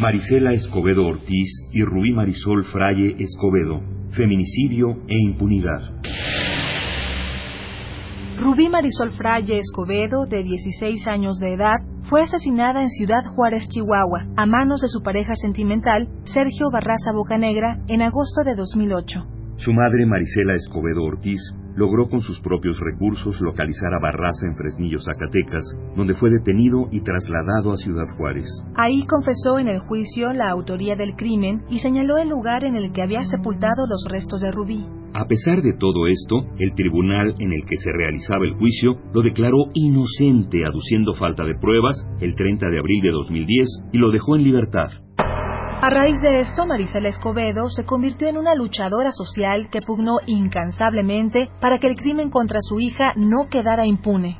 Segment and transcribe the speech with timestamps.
[0.00, 3.80] Marisela Escobedo Ortiz y Rubí Marisol Fraye Escobedo,
[4.12, 5.90] feminicidio e impunidad.
[8.40, 11.74] Rubí Marisol Fraye Escobedo, de 16 años de edad,
[12.08, 17.80] fue asesinada en Ciudad Juárez, Chihuahua, a manos de su pareja sentimental, Sergio Barraza Bocanegra,
[17.88, 19.26] en agosto de 2008.
[19.56, 21.40] Su madre, Marisela Escobedo Ortiz,
[21.78, 25.62] logró con sus propios recursos localizar a Barraza en Fresnillo, Zacatecas,
[25.94, 28.48] donde fue detenido y trasladado a Ciudad Juárez.
[28.74, 32.90] Ahí confesó en el juicio la autoría del crimen y señaló el lugar en el
[32.90, 34.84] que había sepultado los restos de Rubí.
[35.14, 39.22] A pesar de todo esto, el tribunal en el que se realizaba el juicio lo
[39.22, 44.36] declaró inocente aduciendo falta de pruebas el 30 de abril de 2010 y lo dejó
[44.36, 44.88] en libertad.
[45.80, 51.50] A raíz de esto, Marisela Escobedo se convirtió en una luchadora social que pugnó incansablemente
[51.60, 54.38] para que el crimen contra su hija no quedara impune.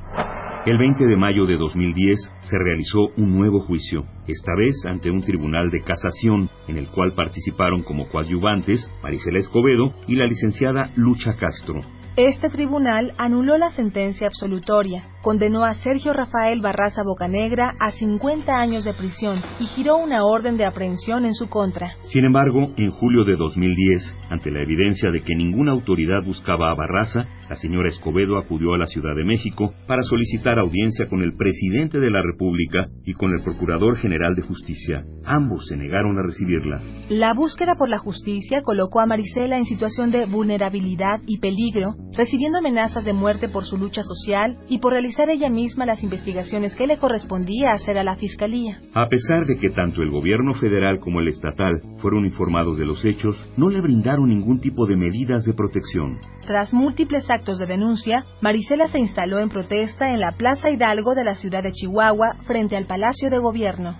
[0.65, 5.21] El 20 de mayo de 2010 se realizó un nuevo juicio, esta vez ante un
[5.21, 11.37] tribunal de casación, en el cual participaron como coadyuvantes Marisela Escobedo y la licenciada Lucha
[11.37, 11.79] Castro.
[12.17, 18.85] Este tribunal anuló la sentencia absolutoria, condenó a Sergio Rafael Barraza Bocanegra a 50 años
[18.85, 21.91] de prisión y giró una orden de aprehensión en su contra.
[22.03, 26.75] Sin embargo, en julio de 2010, ante la evidencia de que ninguna autoridad buscaba a
[26.75, 31.35] Barraza, la señora Escobedo acudió a la Ciudad de México para solicitar audiencia con el
[31.35, 35.03] presidente de la República y con el Procurador General de Justicia.
[35.25, 36.81] Ambos se negaron a recibirla.
[37.09, 42.59] La búsqueda por la justicia colocó a Marisela en situación de vulnerabilidad y peligro recibiendo
[42.59, 46.87] amenazas de muerte por su lucha social y por realizar ella misma las investigaciones que
[46.87, 48.79] le correspondía hacer a la Fiscalía.
[48.93, 53.03] A pesar de que tanto el gobierno federal como el estatal fueron informados de los
[53.05, 56.17] hechos, no le brindaron ningún tipo de medidas de protección.
[56.45, 61.23] Tras múltiples actos de denuncia, Marisela se instaló en protesta en la Plaza Hidalgo de
[61.23, 63.97] la ciudad de Chihuahua frente al Palacio de Gobierno.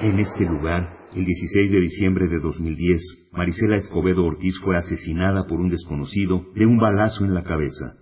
[0.00, 5.58] En este lugar, el 16 de diciembre de 2010, Marisela Escobedo Ortiz fue asesinada por
[5.58, 7.94] un desconocido de un balazo en la cabeza.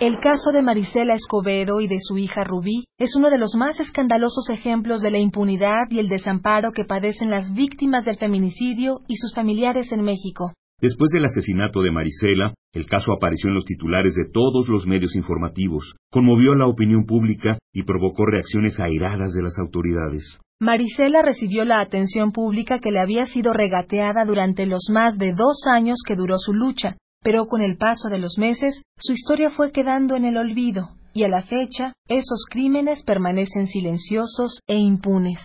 [0.00, 3.80] El caso de Marisela Escobedo y de su hija Rubí es uno de los más
[3.80, 9.16] escandalosos ejemplos de la impunidad y el desamparo que padecen las víctimas del feminicidio y
[9.16, 10.52] sus familiares en México.
[10.80, 15.16] Después del asesinato de Marisela, el caso apareció en los titulares de todos los medios
[15.16, 20.38] informativos, conmovió a la opinión pública y provocó reacciones airadas de las autoridades.
[20.60, 25.64] Marisela recibió la atención pública que le había sido regateada durante los más de dos
[25.72, 29.72] años que duró su lucha, pero con el paso de los meses, su historia fue
[29.72, 35.38] quedando en el olvido, y a la fecha, esos crímenes permanecen silenciosos e impunes.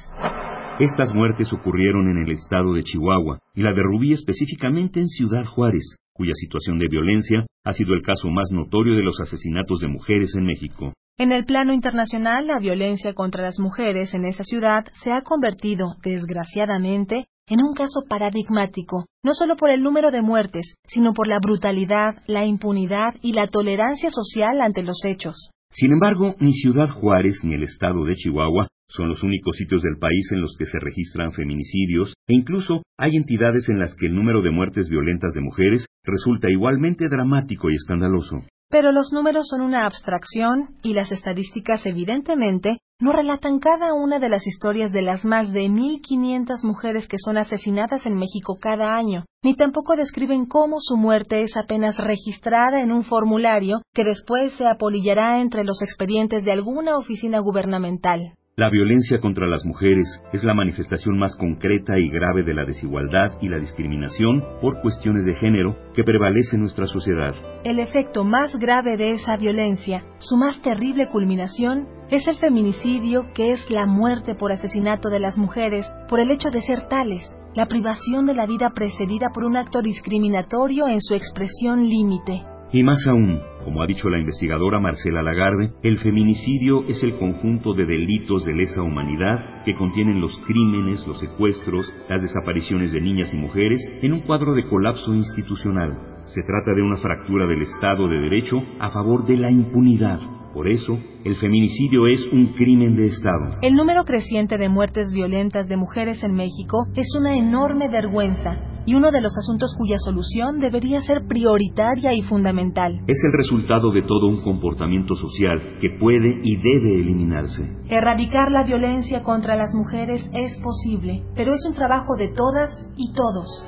[0.79, 5.45] Estas muertes ocurrieron en el estado de Chihuahua y la de Rubí específicamente en Ciudad
[5.45, 9.87] Juárez, cuya situación de violencia ha sido el caso más notorio de los asesinatos de
[9.87, 10.93] mujeres en México.
[11.19, 15.95] En el plano internacional, la violencia contra las mujeres en esa ciudad se ha convertido,
[16.03, 21.39] desgraciadamente, en un caso paradigmático, no solo por el número de muertes, sino por la
[21.39, 25.51] brutalidad, la impunidad y la tolerancia social ante los hechos.
[25.71, 29.97] Sin embargo, ni Ciudad Juárez ni el estado de Chihuahua son los únicos sitios del
[29.97, 34.15] país en los que se registran feminicidios e incluso hay entidades en las que el
[34.15, 38.43] número de muertes violentas de mujeres resulta igualmente dramático y escandaloso.
[38.69, 44.29] Pero los números son una abstracción y las estadísticas evidentemente no relatan cada una de
[44.29, 49.25] las historias de las más de 1.500 mujeres que son asesinadas en México cada año,
[49.43, 54.65] ni tampoco describen cómo su muerte es apenas registrada en un formulario que después se
[54.65, 58.35] apolillará entre los expedientes de alguna oficina gubernamental.
[58.55, 63.31] La violencia contra las mujeres es la manifestación más concreta y grave de la desigualdad
[63.41, 67.33] y la discriminación por cuestiones de género que prevalece en nuestra sociedad.
[67.63, 73.53] El efecto más grave de esa violencia, su más terrible culminación, es el feminicidio, que
[73.53, 77.23] es la muerte por asesinato de las mujeres por el hecho de ser tales,
[77.55, 82.52] la privación de la vida precedida por un acto discriminatorio en su expresión límite.
[82.73, 87.75] Y más aún, como ha dicho la investigadora Marcela Lagarde, el feminicidio es el conjunto
[87.75, 93.31] de delitos de lesa humanidad que contienen los crímenes, los secuestros, las desapariciones de niñas
[93.31, 96.23] y mujeres en un cuadro de colapso institucional.
[96.23, 100.17] Se trata de una fractura del Estado de Derecho a favor de la impunidad.
[100.55, 103.59] Por eso, el feminicidio es un crimen de Estado.
[103.61, 108.95] El número creciente de muertes violentas de mujeres en México es una enorme vergüenza y
[108.95, 113.01] uno de los asuntos cuya solución debería ser prioritaria y fundamental.
[113.07, 117.63] Es el resultado de todo un comportamiento social que puede y debe eliminarse.
[117.89, 123.13] Erradicar la violencia contra las mujeres es posible, pero es un trabajo de todas y
[123.13, 123.65] todos.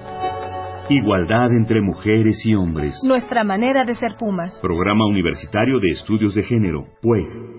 [0.90, 3.00] Igualdad entre mujeres y hombres.
[3.04, 4.60] Nuestra manera de ser Pumas.
[4.62, 7.56] Programa Universitario de Estudios de Género, PUEG.